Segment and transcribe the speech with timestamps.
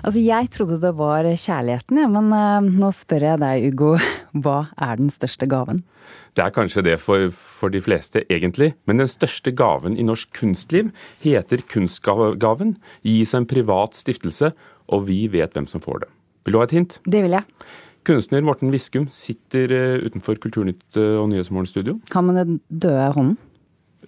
[0.00, 3.90] Altså, jeg trodde det var kjærligheten, ja, men uh, nå spør jeg deg, Ugo.
[4.42, 5.82] Hva er den største gaven?
[6.38, 8.72] Det er kanskje det for, for, de fleste, egentlig.
[8.88, 10.88] Men den største gaven i norsk kunstliv
[11.24, 12.78] heter Kunstgaven.
[13.04, 14.54] Gis en privat stiftelse,
[14.90, 16.10] og vi vet hvem som får det.
[16.46, 16.96] Vil du ha et hint?
[17.04, 17.68] Det vil jeg.
[18.08, 21.98] Kunstner Morten Viskum sitter uh, utenfor Kulturnytt og Nyhetsmorgen-studio.
[22.14, 23.38] Han med den døde hånden?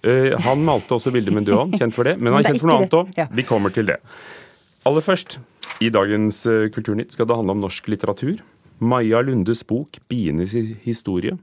[0.03, 2.17] Uh, han malte også bilder med død hånd, kjent for det.
[2.17, 3.13] Men han er kjent for noe annet òg.
[3.19, 3.29] Ja.
[3.29, 4.01] Vi kommer til det.
[4.89, 5.37] Aller først,
[5.81, 8.41] i dagens eh, Kulturnytt skal det handle om norsk litteratur.
[8.83, 11.37] Maja Lundes bok 'Bienes historie'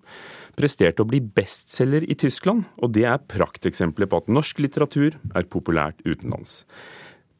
[0.58, 5.48] presterte å bli bestselger i Tyskland, og det er prakteksempler på at norsk litteratur er
[5.48, 6.64] populært utenlands.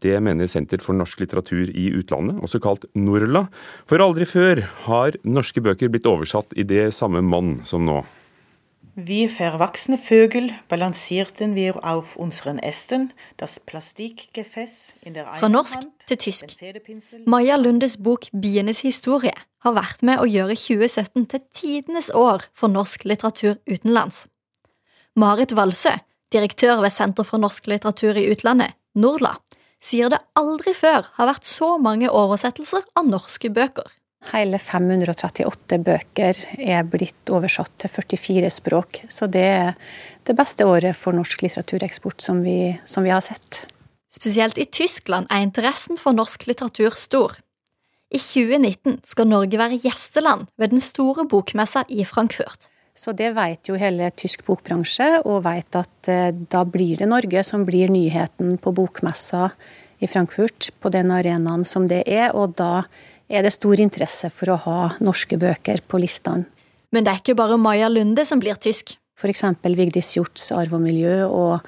[0.01, 3.45] Det mener Senter for norsk litteratur i utlandet, også kalt Norla.
[3.85, 8.01] For aldri før har norske bøker blitt oversatt i det samme monn som nå.
[9.07, 16.19] Wie verwachsene Vögel balansierten wir auf unseren Ästen, das Plastikkgefäß in der Fra norsk til
[16.19, 16.57] tysk.
[17.25, 22.69] Maja Lundes bok 'Bienes historie' har vært med å gjøre 2017 til tidenes år for
[22.69, 24.29] norsk litteratur utenlands.
[25.17, 25.97] Marit Valsø,
[26.33, 29.39] direktør ved Senter for norsk litteratur i utlandet, Norla,
[29.81, 33.89] sier det aldri før har vært så mange oversettelser av norske bøker.
[34.29, 39.01] Hele 538 bøker er blitt oversatt til 44 språk.
[39.09, 39.79] Så det er
[40.29, 43.65] det beste året for norsk litteratureksport som vi, som vi har sett.
[44.13, 47.39] Spesielt i Tyskland er interessen for norsk litteratur stor.
[48.11, 52.67] I 2019 skal Norge være gjesteland ved den store bokmessa i Frankfurt.
[52.93, 57.45] Så det vet jo hele tysk bokbransje, og vet at eh, da blir det Norge
[57.47, 59.53] som blir nyheten på bokmessa
[60.03, 62.35] i Frankfurt, på den arenaen som det er.
[62.35, 62.83] Og da
[63.31, 66.49] er det stor interesse for å ha norske bøker på listene.
[66.91, 68.97] Men det er ikke bare Maja Lunde som blir tysk.
[69.21, 69.45] F.eks.
[69.63, 71.61] Vigdis Hjorts Arv og miljø og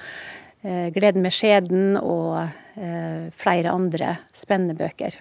[0.65, 5.15] eh, Gleden med skjeden og eh, flere andre spennende bøker.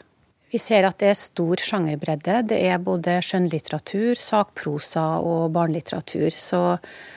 [0.53, 2.43] Vi ser at det er stor sjangerbredde.
[2.51, 6.35] Det er både skjønnlitteratur, sakprosa og barnelitteratur.
[6.37, 6.61] Så,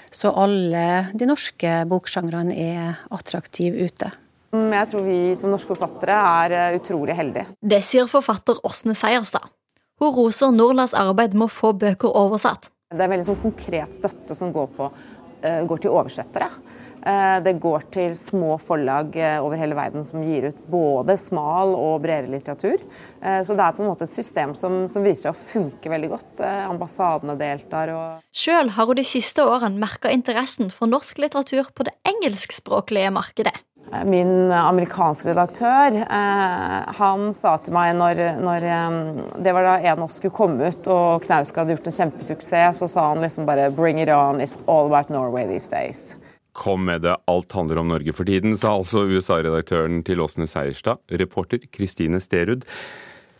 [0.07, 4.13] så alle de norske boksjangrene er attraktive ute.
[4.75, 7.47] Jeg tror vi som norske forfattere er eh, utrolig heldige.
[7.61, 9.49] Det sier forfatter Åsne Seierstad.
[10.01, 12.69] Hun roser Norlas arbeid med å få bøker oversatt.
[12.91, 16.49] Det er veldig sånn konkret støtte som går, på, uh, går til oversettere.
[17.05, 22.03] Uh, det går til små forlag over hele verden som gir ut både smal og
[22.03, 22.81] bredere litteratur.
[23.21, 26.09] Så det er på en måte et system som, som viser seg å funke veldig
[26.11, 26.43] godt.
[26.65, 27.93] Ambassadene deltar.
[27.93, 28.25] Og...
[28.35, 33.55] Sjøl har hun de siste årene merka interessen for norsk litteratur på det engelskspråklige markedet.
[34.05, 38.97] Min amerikanske redaktør eh, han sa til meg når, når eh,
[39.45, 42.81] det var da en av oss skulle komme ut og Knausgård hadde gjort en kjempesuksess,
[42.81, 46.15] så sa han liksom bare 'bring it on, it's all about Norway these days'.
[46.55, 50.97] Kom med det, alt handler om Norge for tiden, sa altså USA-redaktøren til Åsne Seierstad.
[51.11, 52.63] Reporter Kristine Sterud.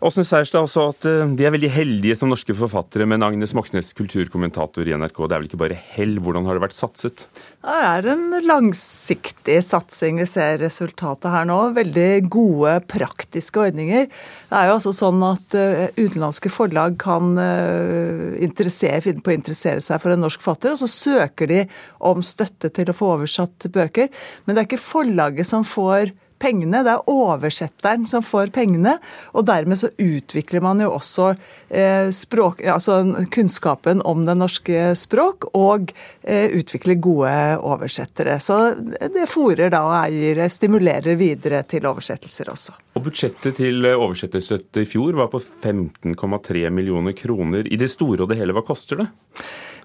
[0.06, 3.90] Åsne Seierstad også at eh, de er veldig heldige som norske forfattere, men Agnes Moxnes,
[3.98, 6.20] kulturkommentator i NRK, det er vel ikke bare hell?
[6.22, 7.24] Hvordan har det vært satset?
[7.66, 10.20] Det er en langsiktig satsing.
[10.22, 11.58] Vi ser resultatet her nå.
[11.78, 14.06] Veldig gode, praktiske ordninger.
[14.52, 19.82] Det er jo altså sånn at eh, utenlandske forlag kan eh, finne på å interessere
[19.82, 21.64] seg for en norsk forfatter, og så søker de
[22.06, 24.14] om støtte til å få oversatt bøker.
[24.46, 26.84] Men det er ikke forlaget som får pengene.
[26.86, 28.98] Det er oversetteren som får pengene.
[29.36, 31.32] Og dermed så utvikler man jo også
[31.70, 33.02] eh, språk, altså
[33.34, 38.40] kunnskapen om det norske språk, og eh, utvikler gode oversettere.
[38.44, 42.80] Så det fòrer da og eier, stimulerer videre til oversettelser også.
[42.96, 47.68] Og Budsjettet til oversetterstøtte i fjor var på 15,3 millioner kroner.
[47.68, 49.10] I det store og det hele, hva koster det?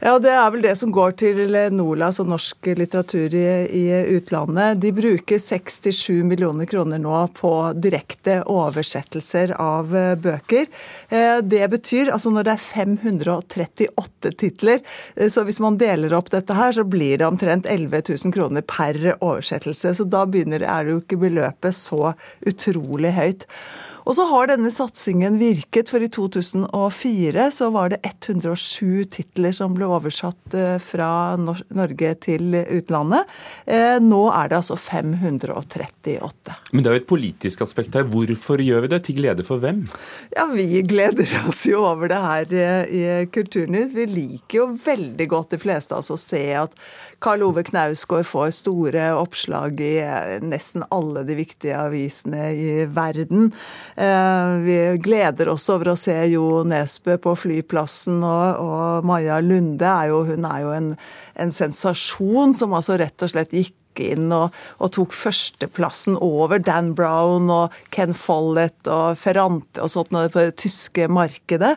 [0.00, 3.82] Ja, Det er vel det som går til NOLAS og norsk litteratur i, i
[4.16, 4.78] utlandet.
[4.80, 10.70] De bruker 6-7 millioner kroner nå på direkte oversettelser av eh, bøker.
[11.12, 14.80] Eh, det betyr, altså når det er 538 titler,
[15.20, 18.64] eh, så hvis man deler opp dette her, så blir det omtrent 11 000 kroner
[18.64, 19.92] per oversettelse.
[20.00, 22.14] Så da begynner, er det jo ikke beløpet så
[22.48, 23.50] utrolig høyt.
[24.10, 29.76] Og så har denne satsingen virket, for i 2004 så var det 107 titler som
[29.76, 33.30] ble oversatt eh, fra Norge til utlandet.
[33.70, 36.56] Eh, nå er det altså 538.
[36.72, 38.08] Men det er jo et politisk aspekt her.
[38.10, 39.00] Hvorfor gjør vi det?
[39.06, 39.84] Til glede for hvem?
[40.34, 43.94] Ja, Vi gleder oss jo over det her eh, i Kulturnytt.
[43.94, 46.74] Vi liker jo veldig godt, de fleste av oss, å se at
[47.22, 49.94] Karl Ove Knausgård får store oppslag i
[50.42, 53.52] nesten alle de viktige avisene i verden.
[54.00, 59.84] Eh, vi gleder oss over å se Jo Nesbø på flyplassen, og, og Maja Lunde
[59.84, 60.94] er jo, hun er jo en,
[61.36, 66.94] en sensasjon som altså rett og slett gikk inn og, og tok førsteplassen over Dan
[66.96, 71.74] Brown og Ken Follett og Ferrante og sånt på det tyske markedet.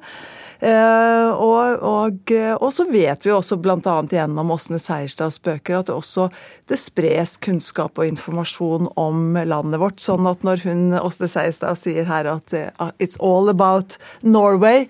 [0.64, 3.96] Eh, og, og, og, så vet vi også bl.a.
[4.08, 6.30] gjennom Åsne Seierstads bøker at det også
[6.72, 10.00] det spres kunnskap og informasjon om landet vårt.
[10.04, 14.88] Sånn at når hun Åsne Seierstad sier her at uh, it's all about Norway,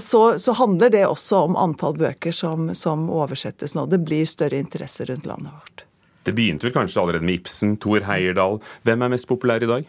[0.00, 3.86] så, så, handler det også om antall bøker som, som oversettes nå.
[3.90, 5.84] Det blir større interesse rundt landet vårt.
[6.26, 8.58] Det begynte vel kanskje allerede med Ibsen, Thor Heyerdahl.
[8.86, 9.86] Hvem er mest populær i dag?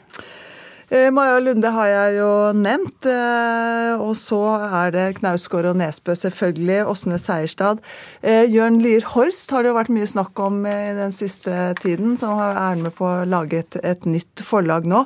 [0.89, 3.07] Eh, Maja Lunde har jeg jo nevnt.
[3.12, 4.39] Eh, og så
[4.80, 6.86] er det Knausgård og Nesbø, selvfølgelig.
[6.88, 7.81] Åsne Seierstad.
[8.24, 12.16] Eh, Jørn Lier Horst har det jo vært mye snakk om i den siste tiden,
[12.19, 15.04] som er med på å lage et, et nytt forlag nå.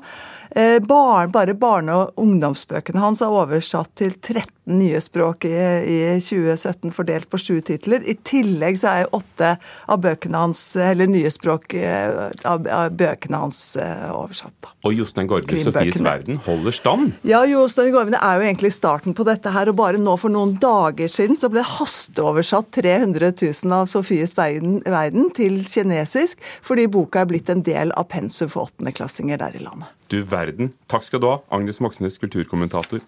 [0.85, 7.29] Bare barne- og ungdomsbøkene hans er oversatt til 13 nye språk i, i 2017, fordelt
[7.29, 8.03] på sju titler.
[8.05, 9.55] I tillegg så er åtte
[9.89, 14.53] av bøkene hans, eller nye språk av, av bøkene hans oversatt.
[14.61, 14.73] Da.
[14.85, 17.15] Og Jostein Gorge, Sofies verden, holder stand?
[17.27, 19.71] Ja, Jostein Gorge er jo egentlig starten på dette her.
[19.71, 24.79] Og bare nå for noen dager siden så ble hasteoversatt 300 000 av Sofies verden,
[24.85, 29.63] verden til kinesisk, fordi boka er blitt en del av pensum for åttendeklassinger der i
[29.65, 29.89] landet.
[30.11, 30.73] Du verden.
[30.91, 32.99] Takk skal du ha, Agnes Moxnes, kulturkommentator.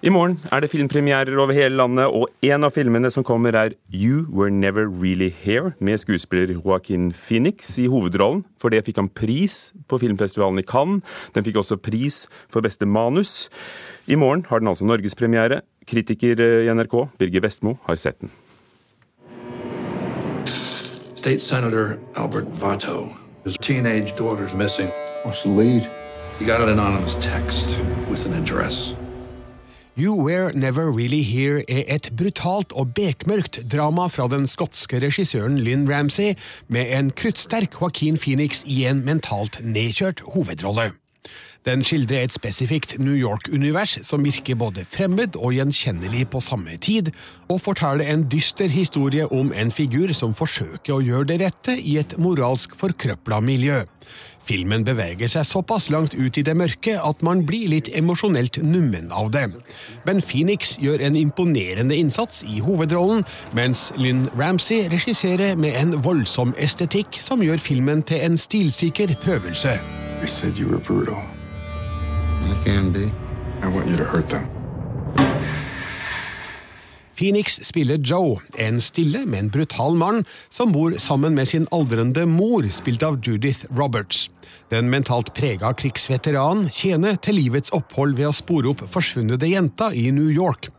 [0.00, 3.74] I morgen er det filmpremierer over hele landet, og en av filmene som kommer, er
[3.92, 8.46] You Were Never Really Here, med skuespiller Joaquin Phoenix i hovedrollen.
[8.56, 11.04] For det fikk han pris på filmfestivalen i Cannes.
[11.36, 13.50] Den fikk også pris for beste manus.
[14.08, 15.60] I morgen har den altså norgespremiere.
[15.84, 18.32] Kritiker i NRK, Birger Vestmo, har sett den.
[21.14, 23.10] State Senator Albert Vato.
[23.44, 24.88] His teenage daughter's missing.
[25.26, 25.90] What's the lead?
[26.38, 27.76] He got an anonymous text
[28.08, 28.94] with an address.
[29.98, 35.58] You Were Never Really Here er et brutalt og bekmørkt drama fra den skotske regissøren
[35.58, 36.36] Lynn Ramsay,
[36.68, 40.92] med en kruttsterk Joaquin Phoenix i en mentalt nedkjørt hovedrolle.
[41.68, 47.10] Den skildrer et spesifikt New York-univers som virker både fremmed og gjenkjennelig på samme tid,
[47.52, 51.98] og forteller en dyster historie om en figur som forsøker å gjøre det rette i
[52.00, 53.82] et moralsk forkrøpla miljø.
[54.48, 59.12] Filmen beveger seg såpass langt ut i det mørke at man blir litt emosjonelt nummen
[59.12, 59.46] av det.
[60.06, 66.56] Ben Phoenix gjør en imponerende innsats i hovedrollen, mens Lynn Ramsey regisserer med en voldsom
[66.56, 69.76] estetikk som gjør filmen til en stilsikker prøvelse.
[70.24, 71.39] I said you were brutal.
[72.42, 73.12] I can be.
[73.62, 74.59] I want you to hurt them.
[77.20, 82.64] Phoenix spiller Joe, en stille, men brutal mann som bor sammen med sin aldrende mor,
[82.72, 84.30] spilt av Judith Roberts.
[84.72, 90.06] Den mentalt prega krigsveteranen tjener til livets opphold ved å spore opp forsvunne jenter i
[90.16, 90.70] New York.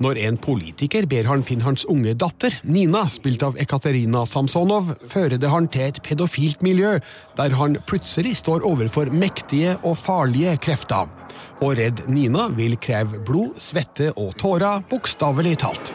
[0.00, 5.36] Når en politiker ber han finne hans unge datter, Nina, spilt av Ekaterina Samsonov, fører
[5.36, 6.96] det han til et pedofilt miljø,
[7.36, 11.12] der han plutselig står overfor mektige og farlige krefter.
[11.60, 15.94] Og redd Nina vil kreve blod, svette og tårer, bokstavelig talt.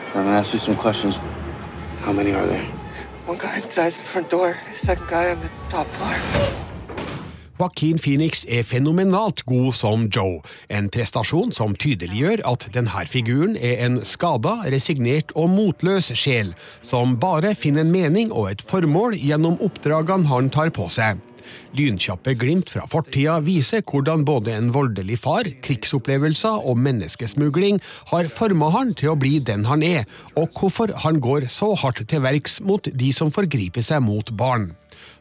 [3.28, 6.14] One guy inside the front door, second guy on the top floor.
[7.60, 13.80] Joaquin Phoenix er fenomenalt god som Joe, en prestasjon som tydeliggjør at denne figuren er
[13.86, 16.52] en skada, resignert og motløs sjel,
[16.84, 21.24] som bare finner en mening og et formål gjennom oppdragene han tar på seg.
[21.76, 27.82] Lynkjappe glimt fra fortida viser hvordan både en voldelig far, krigsopplevelser og menneskesmugling
[28.14, 30.06] har forma han til å bli den han er,
[30.40, 34.74] og hvorfor han går så hardt til verks mot de som forgriper seg mot barn.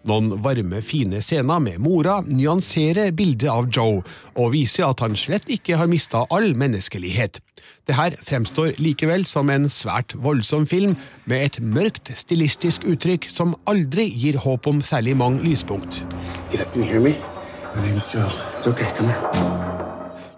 [0.04, 4.02] Noen varme, fine scener med mora nyanserer bildet av Joe,
[4.36, 7.40] og viser at han slett ikke har mista all menneskelighet.
[7.88, 13.54] Det her fremstår likevel som en svært voldsom film, med et mørkt stilistisk uttrykk som
[13.64, 16.04] aldri gir håp om særlig mange lyspunkt.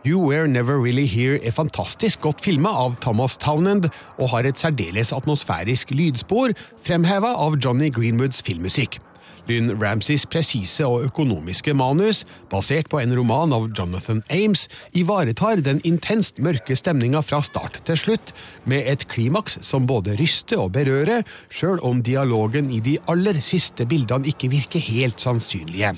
[0.06, 3.90] You Were Never Really Here er fantastisk godt filma av Thomas Townend,
[4.22, 9.00] og har et særdeles atmosfærisk lydspor, fremheva av Johnny Greenwoods filmmusikk.
[9.46, 15.80] Lynn Ramsays presise og økonomiske manus, basert på en roman av Jonathan Ames, ivaretar den
[15.86, 18.34] intenst mørke stemninga fra start til slutt,
[18.64, 23.86] med et klimaks som både ryster og berører, sjøl om dialogen i de aller siste
[23.86, 25.94] bildene ikke virker helt sannsynlige.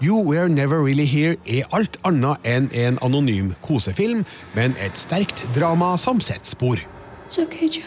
[0.00, 4.22] You Were Never Really Here er alt annet enn en anonym kosefilm,
[4.54, 6.78] men et sterkt drama som setter spor.
[7.26, 7.84] It's okay, Joe.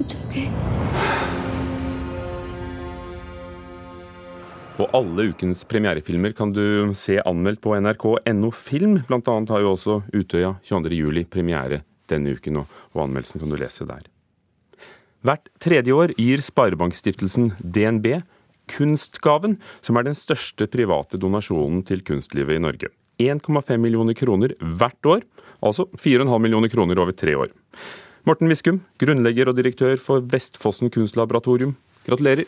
[0.00, 0.48] It's okay.
[4.78, 9.00] Og alle ukens premierefilmer kan du se anmeldt på nrk.no film.
[9.08, 13.86] Blant annet har jo også Utøya 22.07 premiere denne uken, og anmeldelsen kan du lese
[13.88, 14.06] der.
[15.26, 18.20] Hvert tredje år gir Sparebankstiftelsen DNB
[18.68, 22.92] Kunstgaven, som er den største private donasjonen til kunstlivet i Norge.
[23.18, 25.24] 1,5 millioner kroner hvert år,
[25.64, 27.50] altså 4,5 millioner kroner over tre år.
[28.28, 31.74] Morten Viskum, grunnlegger og direktør for Vestfossen kunstlaboratorium.
[32.06, 32.46] Gratulerer.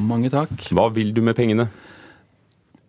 [0.00, 0.52] Mange takk.
[0.72, 1.68] Hva vil du med pengene?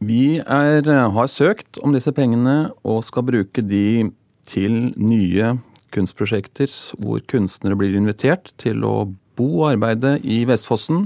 [0.03, 4.09] Vi er, har søkt om disse pengene og skal bruke de
[4.47, 5.53] til nye
[5.93, 8.95] kunstprosjekter hvor kunstnere blir invitert til å
[9.37, 11.05] bo og arbeide i Vestfossen.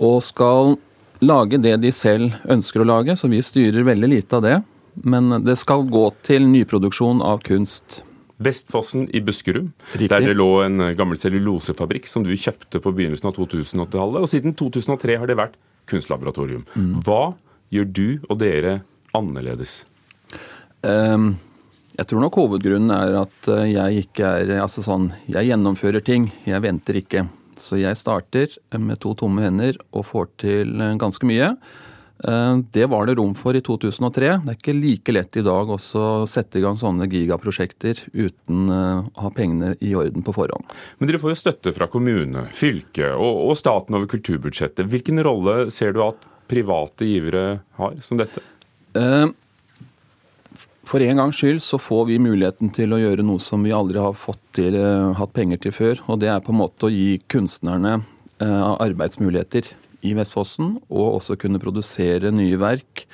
[0.00, 0.76] Og skal
[1.20, 4.58] lage det de selv ønsker å lage, så vi styrer veldig lite av det.
[5.04, 8.00] Men det skal gå til nyproduksjon av kunst.
[8.40, 10.08] Vestfossen i Buskerud, Riktig.
[10.12, 14.22] der det lå en gammel cellulosefabrikk som du kjøpte på begynnelsen av 2080-tallet.
[14.24, 15.58] Og siden 2003 har det vært
[15.90, 16.64] kunstlaboratorium.
[16.74, 16.94] Mm.
[17.04, 17.34] Hva
[17.74, 18.80] gjør du og dere
[19.16, 19.82] annerledes?
[20.80, 21.34] Um,
[21.98, 26.30] jeg tror nok hovedgrunnen er at eh, jeg ikke er Altså sånn, jeg gjennomfører ting,
[26.48, 27.26] jeg venter ikke.
[27.60, 31.52] Så jeg starter med to tomme hender og får til eh, ganske mye.
[32.28, 34.32] Eh, det var det rom for i 2003.
[34.44, 38.70] Det er ikke like lett i dag også å sette i gang sånne gigaprosjekter uten
[38.70, 40.74] å ha pengene i orden på forhånd.
[40.98, 44.88] Men dere får jo støtte fra kommune, fylke og, og staten over kulturbudsjettet.
[44.90, 48.42] Hvilken rolle ser du at private givere har som dette?
[48.98, 49.28] Eh,
[50.90, 54.00] for en gangs skyld så får vi muligheten til å gjøre noe som vi aldri
[54.02, 56.00] har fått til, eh, hatt penger til før.
[56.08, 58.02] Og det er på en måte å gi kunstnerne
[58.40, 59.70] eh, arbeidsmuligheter
[60.06, 63.04] i Vestfossen, og også kunne produsere nye verk.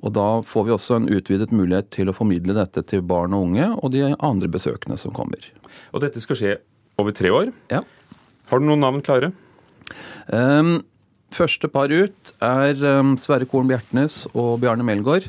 [0.00, 3.50] Og da får vi også en utvidet mulighet til å formidle dette til barn og
[3.50, 5.44] unge og de andre besøkende som kommer.
[5.92, 6.54] Og dette skal skje
[7.00, 7.50] over tre år?
[7.72, 7.82] Ja.
[8.50, 9.32] Har du noen navn klare?
[10.32, 10.80] Um,
[11.30, 15.28] Første par ut er um, Sverre Korn Bjertnæs og Bjarne Melgaard.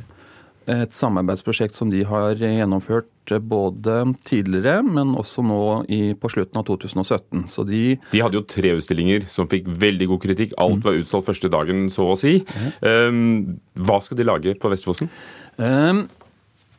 [0.69, 3.95] Et samarbeidsprosjekt som de har gjennomført eh, både
[4.27, 7.47] tidligere, men også nå i, på slutten av 2017.
[7.49, 10.53] Så de, de hadde jo tre utstillinger som fikk veldig god kritikk.
[10.61, 10.85] Alt mm.
[10.85, 12.37] var utsolgt første dagen, så å si.
[12.85, 15.09] Um, hva skal de lage på Vestfossen?
[15.57, 16.05] Um,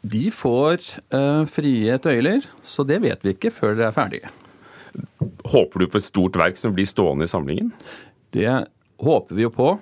[0.02, 4.30] de får uh, frie tøyler, så det vet vi ikke før det er ferdige.
[5.50, 7.74] Håper du på et stort verk som blir stående i samlingen?
[8.34, 8.50] Det
[9.02, 9.74] håper vi jo på.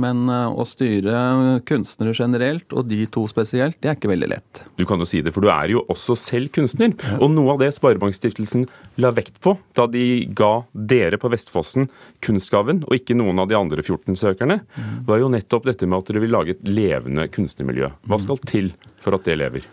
[0.00, 4.62] Men eh, å styre kunstnere generelt, og de to spesielt, det er ikke veldig lett.
[4.78, 6.94] Du kan jo si det, for du er jo også selv kunstner.
[7.18, 8.66] Og noe av det Sparebankstiftelsen
[9.02, 11.90] la vekt på da de ga dere på Vestfossen
[12.24, 14.62] kunstgaven, og ikke noen av de andre 14 søkerne,
[15.08, 17.92] var jo nettopp dette med at dere vil lage et levende kunstnermiljø.
[18.08, 18.72] Hva skal til
[19.02, 19.68] for at det lever?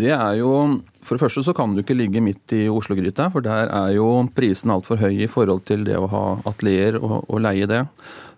[0.00, 3.42] Det er jo, For det første så kan du ikke ligge midt i Oslo-gryta, for
[3.44, 7.40] der er jo prisen altfor høy i forhold til det å ha atelier og, og,
[7.42, 7.82] leie det.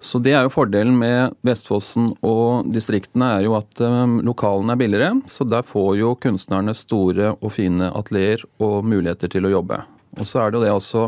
[0.02, 4.80] Så det er jo fordelen med Vestfossen og distriktene, er jo at um, lokalene er
[4.80, 5.12] billigere.
[5.30, 9.82] Så der får jo kunstnerne store og fine atelier og muligheter til å jobbe.
[10.18, 11.06] Og så er det jo det også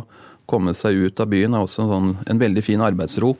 [0.50, 3.34] komme seg ut av byen er også en, sånn, en veldig fin arbeidsro.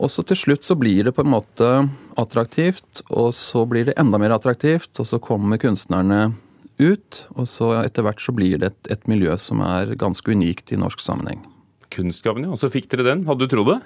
[0.00, 1.66] Og så til slutt så blir det på en måte
[2.20, 6.30] attraktivt, og så blir det enda mer attraktivt, og så kommer kunstnerne
[6.80, 10.72] ut, og så etter hvert så blir det et, et miljø som er ganske unikt
[10.72, 11.42] i norsk sammenheng.
[11.92, 12.54] Kunstgaven, ja.
[12.54, 13.26] Og så fikk dere den.
[13.28, 13.78] Hadde du trodd det?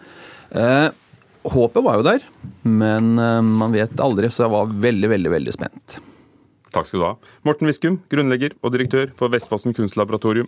[0.60, 0.88] Eh,
[1.50, 2.26] håpet var jo der,
[2.62, 5.98] men eh, man vet aldri, så jeg var veldig, veldig, veldig spent.
[6.74, 7.14] Takk skal du ha.
[7.46, 10.46] Morten Viskum, grunnlegger og direktør for Vestfossen kunstlaboratorium.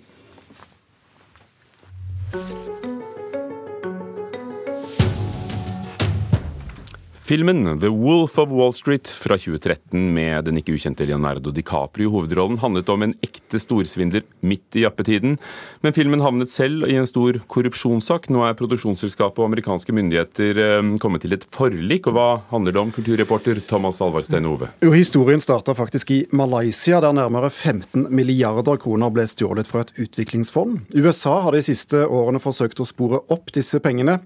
[7.26, 12.10] Filmen The Wolf of Wall Street fra 2013 med den ikke ukjente Leonardo DiCaprio i
[12.12, 15.34] hovedrollen handlet om en ekte storsvindler midt i jappetiden.
[15.82, 18.28] Men filmen havnet selv i en stor korrupsjonssak.
[18.30, 22.06] Nå er produksjonsselskapet og amerikanske myndigheter eh, kommet til et forlik.
[22.06, 24.70] Og hva handler det om, kulturreporter Thomas Alvarstein Ove?
[24.86, 29.92] Jo, Historien starta faktisk i Malaysia, der nærmere 15 milliarder kroner ble stjålet fra et
[29.98, 30.94] utviklingsfond.
[30.94, 34.20] USA har de siste årene forsøkt å spore opp disse pengene,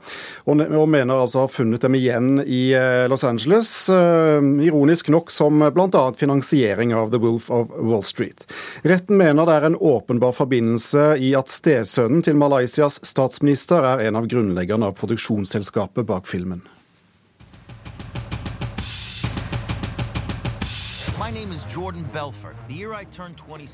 [0.45, 5.30] og mener altså å ha funnet dem igjen i eh, Los Angeles, eh, ironisk nok
[5.30, 6.02] som bl.a.
[6.16, 8.47] finansiering av The Wolf of Wall Street.
[8.82, 14.20] Retten mener det er en åpenbar forbindelse i at stesønnen til Malaysias statsminister er en
[14.20, 16.64] av grunnleggerne av produksjonsselskapet bak filmen.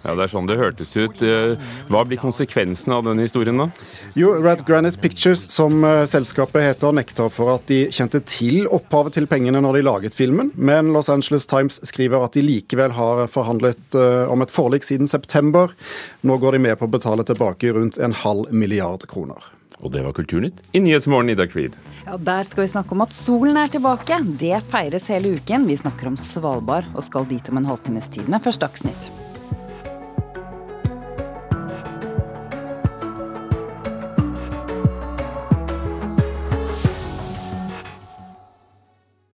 [0.05, 1.23] Ja, Det er sånn det hørtes ut.
[1.23, 1.57] Eh,
[1.91, 3.67] hva blir konsekvensen av denne historien, da?
[4.19, 9.19] Jo, Red Granite Pictures, som eh, selskapet heter, nekter for at de kjente til opphavet
[9.19, 13.27] til pengene når de laget filmen, men Los Angeles Times skriver at de likevel har
[13.33, 15.75] forhandlet eh, om et forlik siden september.
[16.27, 19.56] Nå går de med på å betale tilbake rundt en halv milliard kroner.
[19.83, 21.77] Og det var Kulturnytt i Nyhetsmorgen, Ida Creed.
[22.07, 24.19] Ja, Der skal vi snakke om at solen er tilbake.
[24.41, 25.67] Det feires hele uken.
[25.69, 29.26] Vi snakker om Svalbard og skal dit om en halvtimes tid med Først Dagsnytt.